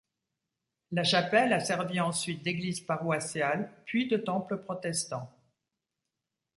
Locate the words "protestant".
4.57-5.31